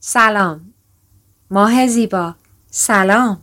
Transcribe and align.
سلام. 0.00 0.74
ماه 1.50 1.86
زیبا. 1.86 2.34
سلام. 2.70 3.40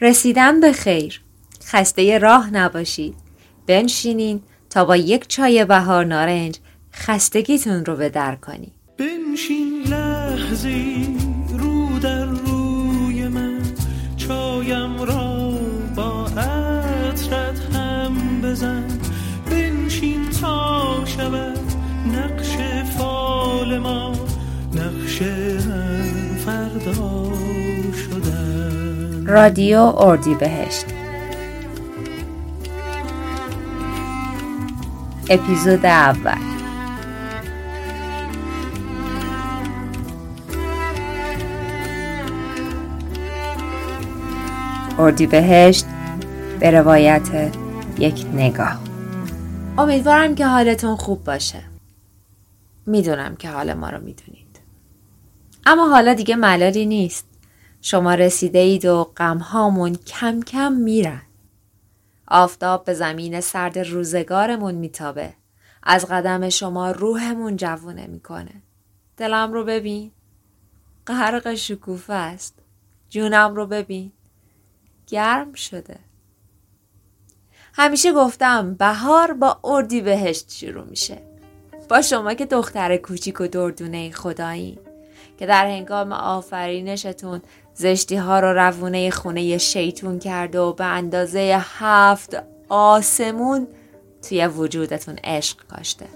رسیدن 0.00 0.60
به 0.60 0.72
خیر. 0.72 1.20
خسته 1.64 2.18
راه 2.18 2.50
نباشید 2.50 3.14
بنشینین 3.66 4.42
تا 4.70 4.84
با 4.84 4.96
یک 4.96 5.28
چای 5.28 5.64
بهار 5.64 6.04
نارنج 6.04 6.58
خستگیتون 6.94 7.84
رو 7.84 7.96
به 7.96 8.08
در 8.08 8.36
کنی. 8.36 8.72
بنشین 8.98 9.82
لحظی 9.82 11.13
رادیو 29.26 29.78
اردی 29.96 30.34
بهشت. 30.34 30.86
اپیزود 35.30 35.86
اول. 35.86 36.38
اردی 44.98 45.26
بهشت 45.26 45.86
به 46.60 46.70
روایت 46.70 47.52
یک 47.98 48.26
نگاه. 48.34 48.80
امیدوارم 49.78 50.34
که 50.34 50.46
حالتون 50.46 50.96
خوب 50.96 51.24
باشه. 51.24 51.60
می‌دونم 52.86 53.36
که 53.36 53.50
حال 53.50 53.72
ما 53.72 53.90
رو 53.90 53.98
می‌دونید. 53.98 54.43
اما 55.66 55.88
حالا 55.88 56.14
دیگه 56.14 56.36
ملالی 56.36 56.86
نیست. 56.86 57.26
شما 57.80 58.14
رسیده 58.14 58.58
اید 58.58 58.84
و 58.84 59.04
غمهامون 59.04 59.94
کم 59.94 60.40
کم 60.40 60.72
میرن. 60.72 61.22
آفتاب 62.28 62.84
به 62.84 62.94
زمین 62.94 63.40
سرد 63.40 63.78
روزگارمون 63.78 64.74
میتابه. 64.74 65.34
از 65.82 66.06
قدم 66.10 66.48
شما 66.48 66.90
روحمون 66.90 67.56
جوونه 67.56 68.06
می‌کنه. 68.06 68.62
دلم 69.16 69.52
رو 69.52 69.64
ببین. 69.64 70.10
غرق 71.06 71.54
شکوفه 71.54 72.12
است. 72.12 72.54
جونم 73.08 73.54
رو 73.54 73.66
ببین. 73.66 74.12
گرم 75.06 75.52
شده. 75.52 75.98
همیشه 77.74 78.12
گفتم 78.12 78.74
بهار 78.74 79.32
با 79.32 79.60
اردی 79.64 80.00
بهشت 80.00 80.52
شروع 80.52 80.84
میشه. 80.84 81.22
با 81.88 82.02
شما 82.02 82.34
که 82.34 82.46
دختر 82.46 82.96
کوچیک 82.96 83.40
و 83.40 83.46
دردونه 83.46 84.10
خدایی. 84.10 84.78
که 85.38 85.46
در 85.46 85.66
هنگام 85.66 86.12
آفرینشتون 86.12 87.42
زشتی 87.74 88.16
ها 88.16 88.40
رو 88.40 88.52
روونه 88.52 89.10
خونه 89.10 89.58
شیطون 89.58 90.18
کرده 90.18 90.60
و 90.60 90.72
به 90.72 90.84
اندازه 90.84 91.60
هفت 91.78 92.42
آسمون 92.68 93.68
توی 94.28 94.46
وجودتون 94.46 95.16
عشق 95.24 95.56
کاشته. 95.70 96.06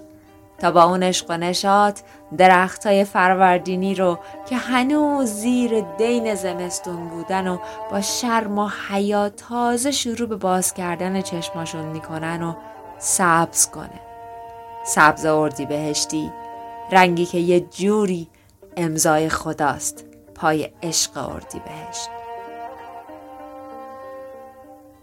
تا 0.59 0.71
با 0.71 0.85
اون 0.85 1.03
عشق 1.03 1.27
و 1.29 1.37
نشات 1.37 2.03
درخت 2.39 2.87
های 2.87 3.05
فروردینی 3.05 3.95
رو 3.95 4.19
که 4.49 4.57
هنوز 4.57 5.29
زیر 5.29 5.81
دین 5.81 6.35
زمستون 6.35 7.09
بودن 7.09 7.49
و 7.49 7.59
با 7.91 8.01
شرم 8.01 8.59
و 8.59 8.69
حیا 8.89 9.29
تازه 9.29 9.91
شروع 9.91 10.29
به 10.29 10.37
باز 10.37 10.75
کردن 10.75 11.21
چشماشون 11.21 11.85
می‌کنن 11.85 12.43
و 12.43 12.55
سبز 12.99 13.71
کنه. 13.71 14.01
سبز 14.85 15.25
اردی 15.25 15.67
بهشتی 15.67 16.33
رنگی 16.93 17.27
که 17.27 17.39
یه 17.39 17.61
جوری 17.61 18.29
امضای 18.77 19.29
خداست. 19.29 20.05
پای 20.35 20.71
عشق 20.83 21.31
اردی 21.31 21.59
بهشت 21.59 22.09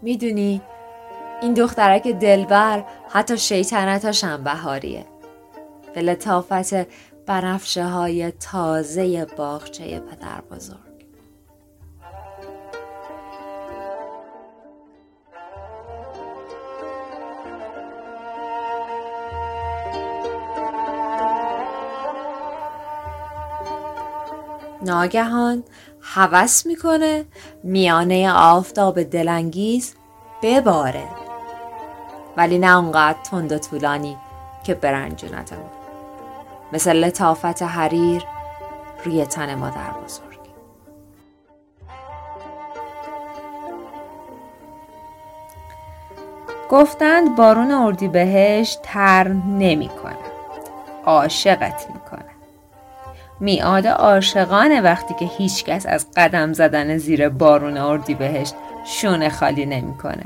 می‌دونی 0.02 0.62
این 1.42 1.54
دخترک 1.54 2.08
دلبر 2.08 2.84
حتی 3.08 3.38
شیطنتاش 3.38 4.24
هم 4.24 4.44
بهاریه. 4.44 5.06
به 5.94 6.02
لطافت 6.02 6.86
بنفشه 7.26 7.84
های 7.84 8.30
تازه 8.30 9.24
باغچه 9.24 10.00
پدر 10.00 10.40
بزرگ 10.50 10.95
ناگهان 24.86 25.64
هوس 26.00 26.66
می‌کنه 26.66 27.24
میانه 27.62 28.32
آفتاب 28.32 29.02
دلانگیز 29.02 29.94
بباره. 30.42 31.04
ولی 32.36 32.58
نه 32.58 32.76
اونقدر 32.76 33.18
تند 33.22 33.52
و 33.52 33.58
طولانی 33.58 34.16
که 34.64 34.74
برنجونتمون. 34.74 35.70
مثل 36.72 36.92
لطافت 36.92 37.62
حریر 37.62 38.24
روی 39.04 39.26
تن 39.26 39.54
مادر 39.54 39.90
بزرگ. 40.04 40.26
گفتند 46.70 47.36
بارون 47.36 47.70
اردی 47.70 48.08
بهش 48.08 48.78
تر 48.82 49.28
نمی‌کنه. 49.28 50.16
عاشقت 51.04 51.86
میعاد 53.40 53.86
عاشقانه 53.86 54.80
وقتی 54.80 55.14
که 55.14 55.24
هیچکس 55.24 55.86
از 55.86 56.06
قدم 56.16 56.52
زدن 56.52 56.96
زیر 56.96 57.28
بارون 57.28 57.76
اردی 57.76 58.14
بهشت 58.14 58.54
شونه 58.84 59.28
خالی 59.28 59.66
نمی‌کنه. 59.66 60.24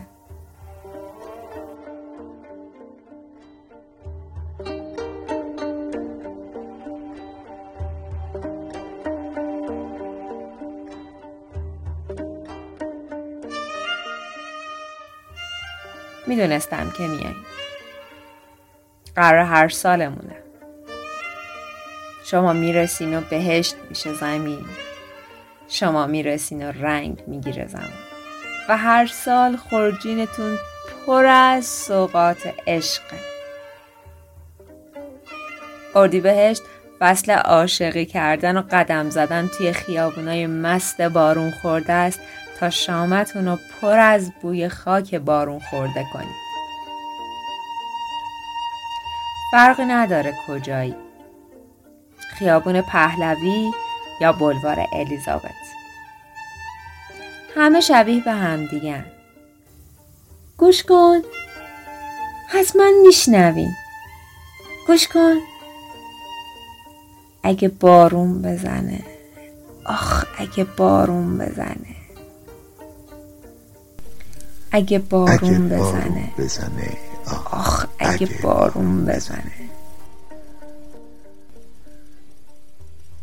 می‌دونستم 16.26 16.90
که 16.96 17.02
میای 17.02 17.34
قرار 19.16 19.44
هر 19.44 19.68
سالمونه 19.68 20.49
شما 22.30 22.52
می‌رسین 22.52 23.18
و 23.18 23.20
بهشت 23.20 23.76
میشه 23.88 24.14
زمین. 24.14 24.64
شما 25.68 26.06
می‌رسین 26.06 26.68
و 26.68 26.72
رنگ 26.72 27.22
می‌گیره 27.26 27.66
زمان. 27.66 27.92
و 28.68 28.76
هر 28.76 29.06
سال 29.06 29.56
خورجینتون 29.56 30.58
پر 31.06 31.24
از 31.24 31.64
سوقات 31.66 32.54
عشقه. 32.66 33.16
اردی 35.94 36.20
بهشت 36.20 36.62
فصل 36.98 37.32
عاشقی 37.32 38.06
کردن 38.06 38.56
و 38.56 38.62
قدم 38.70 39.10
زدن 39.10 39.48
توی 39.48 39.72
خیابونای 39.72 40.46
مست 40.46 41.00
بارون 41.00 41.50
خورده 41.50 41.92
است 41.92 42.20
تا 42.60 42.70
شامتون 42.70 43.48
رو 43.48 43.58
پر 43.80 43.98
از 43.98 44.32
بوی 44.42 44.68
خاک 44.68 45.14
بارون 45.14 45.60
خورده 45.70 46.04
کنید. 46.12 46.50
فرقی 49.52 49.84
نداره 49.84 50.34
کجایی. 50.48 51.09
خیابون 52.40 52.80
پهلوی 52.80 53.70
یا 54.20 54.32
بلوار 54.32 54.86
الیزابت. 54.92 55.50
همه 57.56 57.80
شبیه 57.80 58.24
به 58.24 58.32
هم 58.32 58.66
دیگن 58.66 59.04
گوش 60.56 60.82
کن. 60.82 61.20
حتما 62.48 62.84
میشنوی. 63.06 63.68
گوش 64.86 65.08
کن. 65.08 65.36
اگه 67.42 67.68
بارون 67.68 68.42
بزنه. 68.42 69.00
آخ 69.84 70.24
اگه 70.38 70.64
بارون 70.64 71.38
بزنه. 71.38 71.96
اگه 74.72 74.98
بارون 74.98 75.68
بزنه. 75.68 76.32
بزنه. 76.38 76.96
آخ 77.50 77.86
اگه 77.98 78.28
بارون 78.42 79.04
بزنه. 79.04 79.69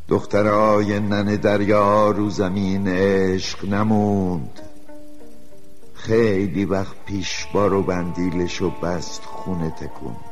دخترای 0.08 1.00
نن 1.00 1.36
دریا 1.36 2.12
رو 2.12 2.30
زمین 2.30 2.88
عشق 2.88 3.66
نموند. 3.66 4.60
خیلی 5.94 6.66
وقت 6.66 6.96
پیش 7.06 7.46
بارو 7.54 7.84
بندیلش 7.84 8.62
و 8.62 8.70
بست 8.70 9.22
خونه 9.26 9.70
تکوند. 9.70 10.26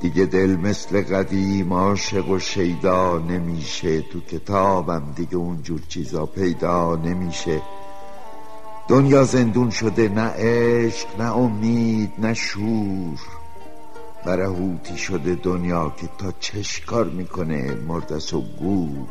دیگه 0.00 0.26
دل 0.26 0.56
مثل 0.56 1.02
قدیم 1.02 1.72
عاشق 1.72 2.28
و 2.28 2.38
شیدا 2.38 3.18
نمیشه. 3.18 4.02
تو 4.02 4.20
کتابم 4.20 5.12
دیگه 5.16 5.36
اونجور 5.36 5.80
چیزا 5.88 6.26
پیدا 6.26 6.96
نمیشه. 6.96 7.62
دنیا 8.88 9.24
زندون 9.24 9.70
شده 9.70 10.08
نه 10.08 10.32
عشق 10.36 11.20
نه 11.20 11.36
امید 11.36 12.12
نه 12.18 12.34
شور. 12.34 13.35
برهوتی 14.24 14.98
شده 14.98 15.34
دنیا 15.34 15.94
که 15.96 16.08
تا 16.18 16.32
چشکار 16.40 17.04
می‌کنه 17.04 17.74
مردس 17.74 18.34
و 18.34 18.40
گور؟ 18.40 19.08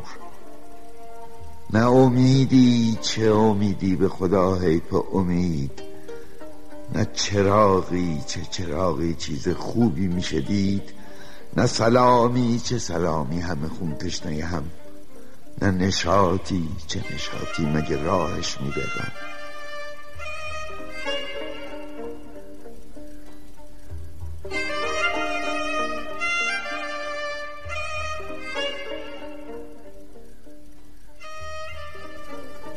نه 1.74 1.90
امیدی 1.90 2.98
چه 3.02 3.32
امیدی 3.32 3.96
به 3.96 4.10
خدا 4.10 4.56
حیف 4.56 4.94
امید؟ 5.14 5.82
نه 6.96 7.08
چراغی 7.14 8.22
چه 8.28 8.42
چراغی 8.52 9.14
چیز 9.14 9.48
خوبی 9.48 10.08
میشه 10.08 10.42
دید؟ 10.42 10.94
نه 11.58 11.68
سلامی 11.68 12.60
چه 12.64 12.80
سلامی 12.80 13.40
همه 13.40 13.68
خون 13.68 13.96
تشنه 13.96 14.46
هم؟ 14.46 14.64
نه 15.62 15.72
نشاطی 15.72 16.70
چه 16.88 17.04
نشاطی 17.14 17.66
مگه 17.66 18.04
راهش 18.04 18.58
می‌برم 18.62 19.12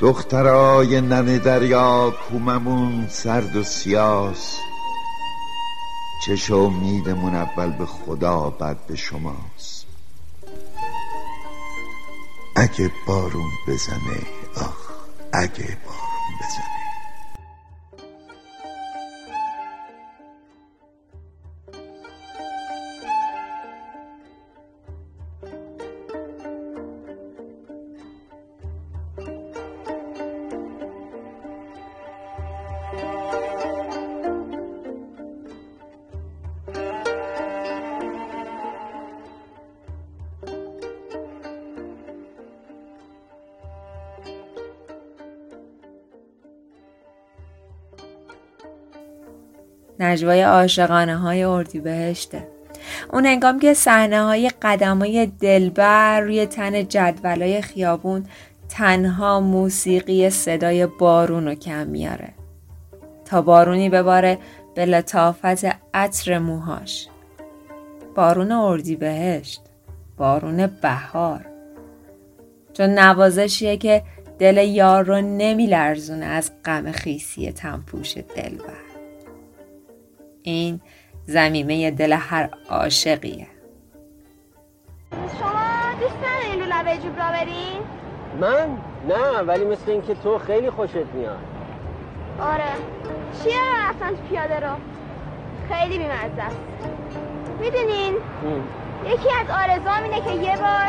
دخترای 0.00 1.00
ننه 1.00 1.39
دریا 1.39 2.15
کوممون 2.29 3.06
سرد 3.09 3.56
و 3.56 3.62
سیاس. 3.65 4.56
چش 6.27 6.50
امیدمون 6.50 7.35
اول 7.35 7.71
به 7.71 7.87
خدا 7.87 8.50
بعد 8.50 8.87
به 8.87 8.97
شماست. 8.97 9.87
اگه 12.56 12.91
بارون 13.06 13.50
بزنه 13.69 14.21
آخ 14.56 14.91
اگه 15.33 15.77
بارون 15.85 15.98
نجوای 50.00 50.43
عاشقانه 50.43 51.17
های 51.17 51.45
اردی 51.45 51.81
بهشته. 51.81 52.49
اون 53.12 53.27
انگام 53.27 53.59
که 53.59 53.75
صحنه 53.75 54.23
های 54.23 54.50
قدمای 54.62 55.27
دلبر 55.27 56.21
روی 56.21 56.47
تن 56.47 56.89
جدولای 56.89 57.62
خیابون 57.62 58.25
تنها 58.69 59.41
موسیقی 59.41 60.31
صدای 60.31 60.87
بارون 60.87 61.47
رو 61.47 61.55
کم 61.55 61.87
میاره. 61.87 62.29
تا 63.25 63.43
بارونی 63.43 63.91
بباره 63.91 64.39
به 64.75 64.87
لطافت 64.87 65.65
عطر 65.95 66.39
موهاش. 66.39 67.09
بارون 68.15 68.53
اردی 68.53 68.97
بهشت 68.97 69.61
بارون 70.17 70.67
بهار. 70.67 71.47
چون 72.73 72.99
نوازشیه 72.99 73.77
که 73.77 74.03
دل 74.39 74.56
یار 74.56 75.05
رو 75.05 75.21
نمی 75.21 75.67
لرزونه 75.67 76.27
از 76.27 76.50
غم 76.65 76.93
خیسی 76.93 77.53
تنپوش 77.53 78.17
دلبر. 78.37 78.88
این 80.49 80.81
زمیمه 81.25 81.91
دل 81.91 82.12
هر 82.12 82.49
عاشقیه. 82.71 83.47
شما 85.11 85.61
دوست 86.00 86.17
ندارین 86.25 86.61
رو 86.61 86.67
لبه 86.67 86.97
جوب 87.03 87.19
را 87.19 87.31
برین؟ 87.31 87.81
من؟ 88.41 88.79
نه 89.09 89.41
ولی 89.47 89.65
مثل 89.65 89.91
اینکه 89.91 90.15
تو 90.15 90.39
خیلی 90.39 90.71
خوشت 90.71 90.97
میاد. 91.15 91.39
آره. 92.41 92.65
چیه 93.43 93.55
رو 93.55 93.89
رفتن 93.89 94.09
تو 94.09 94.23
پیاده 94.29 94.61
رو؟ 94.61 94.75
خیلی 95.73 95.99
بیمزه 95.99 96.43
است. 96.43 96.56
می‌دونین؟ 97.61 98.15
یکی 99.06 99.29
از 99.41 99.50
آرزوام 99.50 100.03
اینه 100.03 100.21
که 100.21 100.50
یه 100.50 100.56
بار 100.56 100.89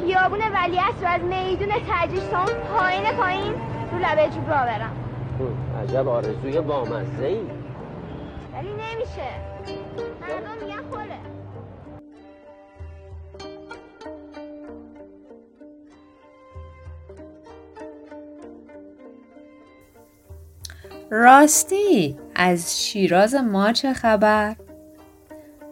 خیابون 0.00 0.40
ولیعصر 0.54 1.00
رو 1.00 1.08
از 1.08 1.20
میدون 1.20 1.68
تجریش 1.90 2.22
تا 2.22 2.38
اون 2.38 2.78
پایین 2.78 3.04
پایین 3.12 3.52
رو 3.92 3.98
لبه 3.98 4.28
جوب 4.34 4.50
را 4.50 4.56
برم. 4.56 4.96
عجب 5.82 6.08
آرزوی 6.08 6.60
بامزه 6.60 7.26
ای 7.26 7.40
ولی 8.54 8.68
نمیشه. 8.68 9.30
مردم 10.20 10.64
میگن 10.64 10.82
خوله 10.90 11.18
راستی 21.10 22.18
از 22.34 22.86
شیراز 22.86 23.34
ما 23.34 23.72
چه 23.72 23.92
خبر؟ 23.92 24.56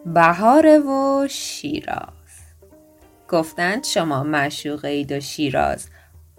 بهاره 0.06 0.78
و 0.78 1.26
شیراز. 1.30 2.12
گفتند 3.28 3.84
شما 3.84 4.22
مشوقه 4.22 4.88
اید 4.88 5.12
و 5.12 5.20
شیراز 5.20 5.88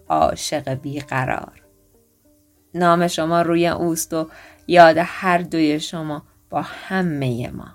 عاشق 0.09 0.69
بیقرار. 0.73 1.63
نام 2.73 3.07
شما 3.07 3.41
روی 3.41 3.67
اوست 3.67 4.13
و 4.13 4.29
یاد 4.67 4.97
هر 4.97 5.37
دوی 5.37 5.79
شما 5.79 6.23
با 6.53 6.61
همه 6.61 7.51
ما. 7.51 7.67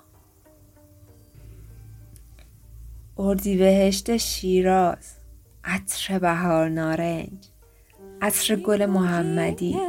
اردی 3.17 3.57
بهشت 3.57 4.17
شیراز 4.17 5.15
عطر 5.63 6.19
بهار 6.19 6.69
نارنج 6.69 7.49
عطر 8.21 8.55
گل 8.55 8.85
محمدی. 8.85 9.79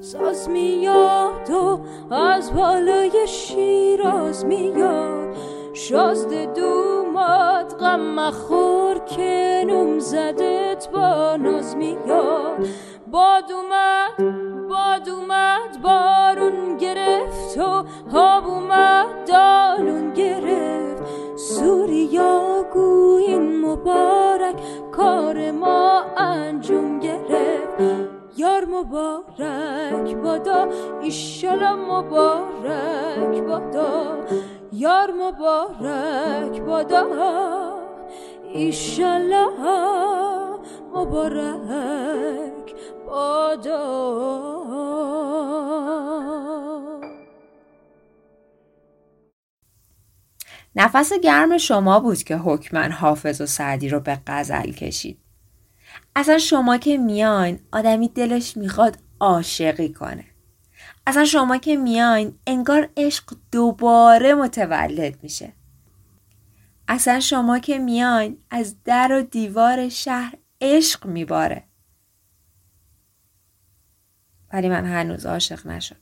ساز 0.00 0.48
میاد 0.48 1.50
و 1.50 1.82
از 2.14 2.52
بالای 2.52 3.26
شیراز 3.28 4.44
میاد. 4.44 5.36
شازده 5.74 6.46
دومات 6.46 7.74
غم 7.80 8.00
مخور 8.00 8.98
که 8.98 9.64
نوم 9.66 9.98
زدت 9.98 10.67
با 10.92 11.36
ناز 11.36 11.76
میاد. 11.76 12.66
باد 13.10 13.52
اومد 13.52 14.68
باد 14.68 15.08
اومد 15.08 15.82
بارون 15.82 16.76
گرفت 16.76 17.58
و 17.58 17.84
هاب 18.12 18.46
اومد 18.46 19.06
دالون 19.26 20.12
گرفت. 20.12 21.02
سوریا 21.36 22.64
گوین 22.72 23.60
مبارک 23.60 24.56
کار 24.92 25.50
ما 25.50 26.02
انجام 26.16 27.00
گرفت. 27.00 27.80
یار 28.36 28.64
مبارک 28.64 30.16
بادا 30.16 30.68
ایشالا 31.00 31.76
مبارک 31.76 33.42
بادا. 33.42 34.16
یار 34.72 35.10
مبارک 35.10 36.62
بادا. 36.62 37.06
ایشالا 38.52 39.48
مبارک 40.94 42.74
بادا 43.06 43.88
نفس 50.76 51.12
گرم 51.12 51.58
شما 51.58 52.00
بود 52.00 52.22
که 52.22 52.36
حکمن 52.36 52.92
حافظ 52.92 53.40
و 53.40 53.46
سعدی 53.46 53.88
رو 53.88 54.00
به 54.00 54.18
غزل 54.26 54.72
کشید. 54.72 55.18
اصلا 56.16 56.38
شما 56.38 56.76
که 56.76 56.98
میاین 56.98 57.60
آدمی 57.72 58.08
دلش 58.08 58.56
می‌خواد 58.56 58.98
عاشقی 59.20 59.92
کنه. 59.92 60.24
اصلا 61.06 61.24
شما 61.24 61.56
که 61.56 61.76
میاین 61.76 62.38
انگار 62.46 62.88
عشق 62.96 63.24
دوباره 63.52 64.34
متولد 64.34 65.22
میشه. 65.22 65.52
اصلا 66.88 67.20
شما 67.20 67.58
که 67.58 67.78
میاین 67.78 68.38
از 68.50 68.82
در 68.84 69.12
و 69.12 69.22
دیوار 69.22 69.88
شهر 69.88 70.34
عشق 70.60 71.06
میباره. 71.06 71.64
ولی 74.52 74.68
من 74.68 74.84
هنوز 74.84 75.26
عاشق 75.26 75.66
نشدم. 75.66 75.98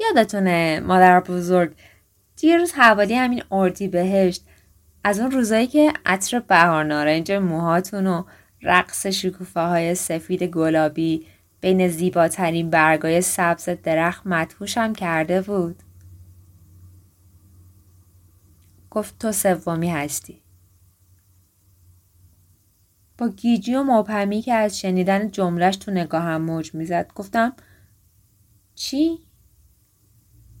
یادتونه 0.00 0.80
مادر 0.80 1.20
بزرگ 1.20 1.74
دیروز 2.36 2.72
حوالی 2.72 3.14
همین 3.14 3.42
اردی 3.50 3.88
بهشت 3.88 4.44
از 5.04 5.20
اون 5.20 5.30
روزایی 5.30 5.66
که 5.66 5.92
عطر 6.06 6.40
بهار 6.40 6.84
نارنج 6.84 7.32
موهاتون 7.32 8.06
و 8.06 8.24
رقص 8.62 9.06
شکوفه 9.06 9.60
های 9.60 9.94
سفید 9.94 10.42
گلابی 10.42 11.26
بین 11.60 11.88
زیباترین 11.88 12.70
برگای 12.70 13.20
سبز 13.20 13.68
درخت 13.68 14.26
مدهوشم 14.26 14.92
کرده 14.92 15.40
بود. 15.40 15.82
گفت 18.96 19.18
تو 19.18 19.32
سومی 19.32 19.90
هستی 19.90 20.42
با 23.18 23.28
گیجی 23.28 23.74
و 23.74 23.82
مبهمی 23.82 24.42
که 24.42 24.54
از 24.54 24.80
شنیدن 24.80 25.30
جملش 25.30 25.76
تو 25.76 25.90
نگاهم 25.90 26.42
موج 26.42 26.74
می‌زد 26.74 27.12
گفتم 27.14 27.52
چی؟ 28.74 29.18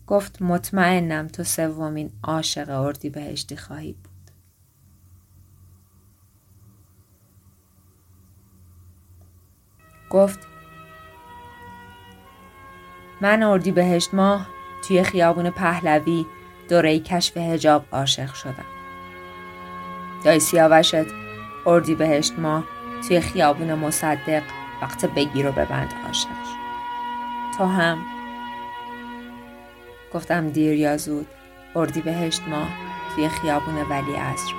گفت 0.06 0.42
مطمئنم 0.42 1.28
تو 1.28 1.44
سومین 1.44 2.12
عاشق 2.22 2.70
اردی 2.70 3.10
بهشتی 3.10 3.56
خواهی 3.56 3.92
بود 3.92 4.30
گفت 10.10 10.38
من 13.20 13.42
اردی 13.42 13.72
بهشت 13.72 14.14
ماه 14.14 14.48
توی 14.88 15.02
خیابون 15.02 15.50
پهلوی 15.50 16.26
دوره 16.68 16.98
کشف 16.98 17.36
هجاب 17.36 17.84
عاشق 17.92 18.34
شدم. 18.34 18.66
دای 20.24 20.40
سیاوشت 20.40 21.06
اردی 21.66 21.94
بهشت 21.94 22.38
ماه 22.38 22.64
توی 23.08 23.20
خیابون 23.20 23.74
مصدق 23.74 24.42
وقت 24.82 25.06
بگیر 25.06 25.48
و 25.48 25.52
ببند 25.52 25.94
عاشق 26.06 26.28
شد. 26.28 26.66
تو 27.58 27.64
هم 27.64 27.98
گفتم 30.14 30.50
دیر 30.50 30.72
یا 30.72 30.96
زود 30.96 31.26
اردی 31.76 32.00
بهشت 32.00 32.42
ماه 32.48 32.68
توی 33.14 33.28
خیابون 33.28 33.74
ولی 33.74 34.14
عصر 34.14 34.52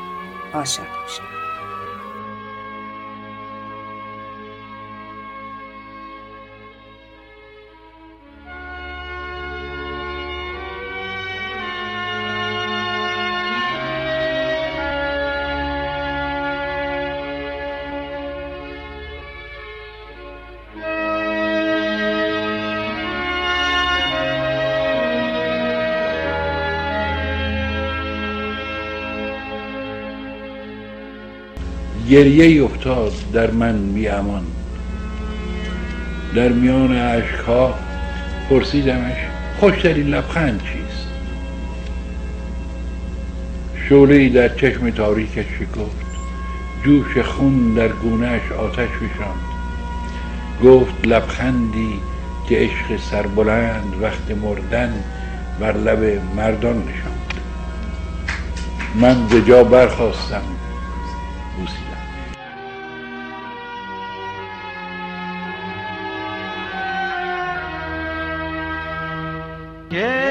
عاشق 0.53 0.81
میشم 0.81 1.36
گریه 32.09 32.63
افتاد 32.63 33.13
در 33.33 33.51
من 33.51 33.93
بی 33.93 34.07
امان. 34.07 34.43
در 36.35 36.49
میان 36.49 36.97
اشکها 36.97 37.73
پرسیدمش 38.49 39.17
خوشترین 39.59 40.07
لبخند 40.07 40.61
چیست؟ 40.61 41.07
شعله 43.89 44.29
در 44.29 44.55
چشم 44.55 44.89
تاریکش 44.89 45.45
شکفت 45.59 46.07
جوش 46.85 47.17
خون 47.17 47.73
در 47.73 47.87
گونهش 47.87 48.51
آتش 48.51 48.89
فشاند. 48.89 49.47
گفت 50.63 51.07
لبخندی 51.07 51.99
که 52.49 52.57
عشق 52.57 53.01
سربلند 53.11 53.93
وقت 54.01 54.31
مردن 54.31 54.93
بر 55.59 55.77
لب 55.77 56.21
مردان 56.35 56.77
نشاند. 56.77 57.33
من 58.95 59.27
ز 59.29 59.47
جا 59.47 59.63
برخواستم 59.63 60.41
بوسیدم 61.57 61.86
گریه 69.91 70.26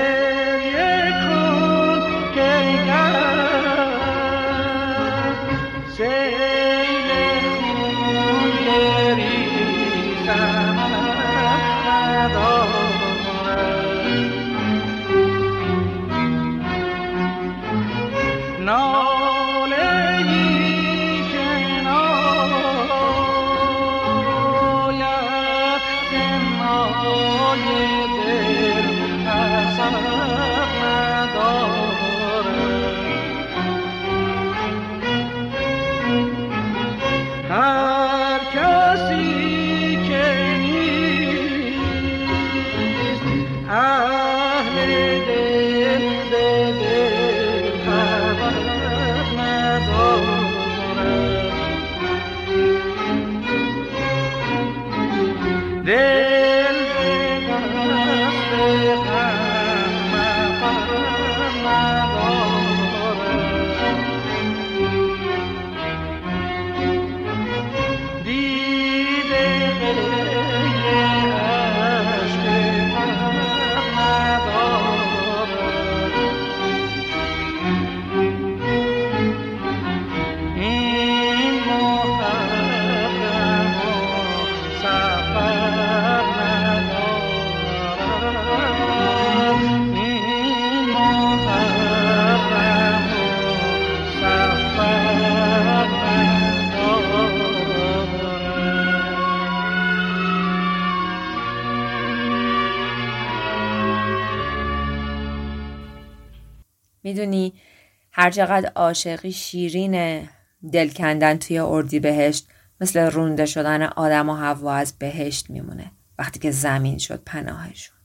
هر 108.26 108.30
چقدر 108.30 108.72
عاشقی 108.76 109.32
شیرینه 109.32 110.28
دل 110.72 110.90
کندن 110.90 111.38
توی 111.38 111.58
اردی 111.58 112.00
بهشت 112.00 112.48
مثل 112.80 113.00
رونده 113.00 113.46
شدن 113.46 113.82
آدم 113.82 114.28
و 114.28 114.34
حوا 114.34 114.74
از 114.74 114.98
بهشت 114.98 115.50
میمونه. 115.50 115.92
وقتی 116.18 116.38
که 116.38 116.50
زمین 116.50 116.98
شد 116.98 117.22
پناهشون. 117.26 117.96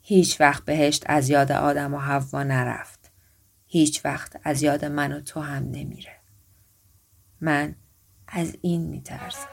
هیچ 0.00 0.40
وقت 0.40 0.64
بهشت 0.64 1.04
از 1.06 1.30
یاد 1.30 1.52
آدم 1.52 1.94
و 1.94 1.98
حوا 1.98 2.42
نرفت. 2.42 3.10
هیچ 3.66 4.04
وقت 4.04 4.40
از 4.44 4.62
یاد 4.62 4.84
من 4.84 5.12
و 5.12 5.20
تو 5.20 5.40
هم 5.40 5.62
نمیره. 5.62 6.16
من 7.40 7.74
از 8.28 8.56
این 8.60 8.86
میترسم. 8.86 9.48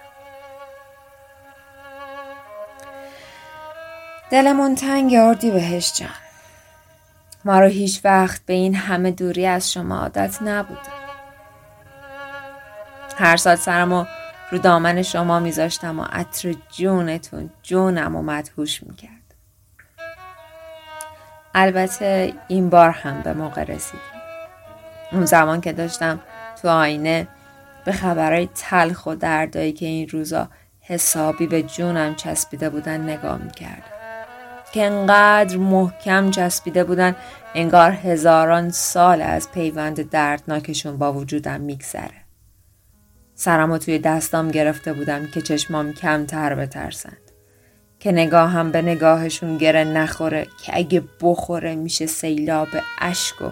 دلمون 4.31 4.75
تنگ 4.75 5.13
اردی 5.13 5.51
بهشت 5.51 5.95
جان. 5.95 6.28
ما 7.45 7.59
رو 7.59 7.67
هیچ 7.67 8.01
وقت 8.03 8.45
به 8.45 8.53
این 8.53 8.75
همه 8.75 9.11
دوری 9.11 9.45
از 9.45 9.71
شما 9.71 9.97
عادت 9.97 10.41
نبوده. 10.41 10.79
هر 13.17 13.37
سال 13.37 13.55
سرمو 13.55 14.05
رو 14.51 14.57
دامن 14.57 15.01
شما 15.01 15.39
میذاشتم 15.39 15.99
و 15.99 16.03
عطر 16.03 16.55
جونتون 16.71 17.49
جونم 17.63 18.15
و 18.15 18.21
مدهوش 18.21 18.83
می‌کرد. 18.83 19.11
البته 21.55 22.33
این 22.47 22.69
بار 22.69 22.89
هم 22.89 23.21
به 23.21 23.33
موقع 23.33 23.63
رسیدیم. 23.63 24.01
اون 25.11 25.25
زمان 25.25 25.61
که 25.61 25.73
داشتم 25.73 26.19
تو 26.61 26.69
آینه 26.69 27.27
به 27.85 27.91
خبرهای 27.91 28.49
تلخ 28.55 29.05
و 29.05 29.15
دردایی 29.15 29.71
که 29.71 29.85
این 29.85 30.09
روزا 30.09 30.49
حسابی 30.81 31.47
به 31.47 31.63
جونم 31.63 32.15
چسبیده 32.15 32.69
بودن 32.69 33.01
نگاه 33.01 33.37
می‌کردم. 33.37 33.98
که 34.73 34.85
انقدر 34.85 35.57
محکم 35.57 36.31
چسبیده 36.31 36.83
بودن 36.83 37.15
انگار 37.55 37.91
هزاران 37.91 38.69
سال 38.69 39.21
از 39.21 39.51
پیوند 39.51 40.09
دردناکشون 40.09 40.97
با 40.97 41.13
وجودم 41.13 41.61
میگذره. 41.61 42.25
سرمو 43.35 43.77
توی 43.77 43.99
دستام 43.99 44.51
گرفته 44.51 44.93
بودم 44.93 45.27
که 45.27 45.41
چشمام 45.41 45.93
کمتر 45.93 46.55
بترسند. 46.55 47.29
که 47.99 48.11
نگاهم 48.11 48.71
به 48.71 48.81
نگاهشون 48.81 49.57
گره 49.57 49.83
نخوره 49.83 50.47
که 50.65 50.77
اگه 50.77 51.03
بخوره 51.21 51.75
میشه 51.75 52.05
سیلاب 52.05 52.67
اشک 53.01 53.41
و 53.41 53.51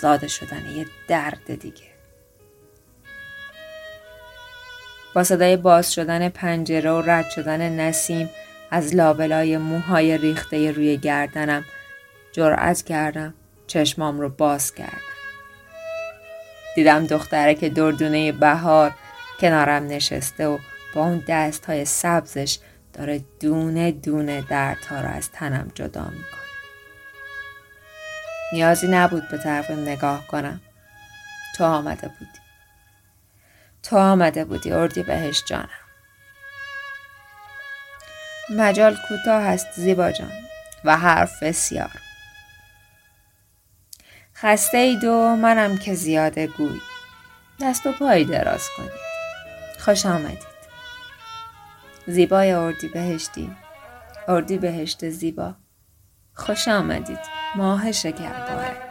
زاده 0.00 0.28
شدن 0.28 0.62
یه 0.76 0.86
درد 1.08 1.60
دیگه. 1.60 1.90
با 5.14 5.24
صدای 5.24 5.56
باز 5.56 5.94
شدن 5.94 6.28
پنجره 6.28 6.90
و 6.90 7.00
رد 7.00 7.30
شدن 7.30 7.80
نسیم 7.80 8.30
از 8.70 8.94
لابلای 8.94 9.58
موهای 9.58 10.18
ریخته 10.18 10.72
روی 10.72 10.96
گردنم 10.96 11.64
جرأت 12.32 12.82
کردم 12.82 13.34
چشمام 13.66 14.20
رو 14.20 14.28
باز 14.28 14.74
کردم. 14.74 15.10
دیدم 16.74 17.06
دختره 17.06 17.54
که 17.54 17.68
دردونه 17.68 18.32
بهار 18.32 18.92
کنارم 19.40 19.86
نشسته 19.86 20.46
و 20.46 20.58
با 20.94 21.00
اون 21.00 21.24
دست 21.28 21.66
های 21.66 21.84
سبزش 21.84 22.58
داره 22.92 23.24
دونه 23.40 23.92
دونه 23.92 24.40
دردها 24.40 25.00
رو 25.00 25.08
از 25.08 25.30
تنم 25.30 25.70
جدا 25.74 26.04
می‌کنه. 26.04 26.40
نیازی 28.52 28.88
نبود 28.88 29.28
به 29.28 29.38
طرفم 29.38 29.80
نگاه 29.80 30.26
کنم. 30.26 30.60
تو 31.56 31.64
آمده 31.64 32.08
بودی. 32.08 32.40
تو 33.82 33.96
آمده 33.96 34.44
بودی 34.44 34.72
اردی 34.72 35.02
بهش 35.02 35.44
جانم. 35.44 35.89
مجال 38.50 38.96
کوتاه 39.08 39.42
است 39.42 39.66
زیبا 39.72 40.12
جان. 40.12 40.32
و 40.84 40.96
حرف 40.96 41.42
بسیار. 41.42 41.90
خسته 44.34 44.78
اید 44.78 45.04
و 45.04 45.36
منم 45.36 45.78
که 45.78 45.94
زیاده 45.94 46.46
گوی. 46.46 46.80
دست 47.60 47.86
و 47.86 47.92
پایی 47.92 48.24
دراز 48.24 48.68
کنید. 48.76 48.90
خوش 49.78 50.06
آمدید. 50.06 50.50
زیبای 52.06 52.52
اردی 52.52 52.88
بهشتی. 52.88 53.56
اردی 54.28 54.58
بهشت 54.58 55.08
زیبا. 55.08 55.54
خوش 56.34 56.68
آمدید. 56.68 57.18
ماه 57.56 57.92
شکرباره. 57.92 58.89